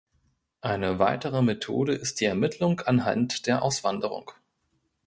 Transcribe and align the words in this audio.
Eine 0.61 0.97
weitere 0.97 1.43
Methode 1.43 1.93
ist 1.93 2.21
die 2.21 2.25
Ermittlung 2.25 2.79
anhand 2.79 3.45
der 3.45 3.61
"Auswanderung". 3.61 4.31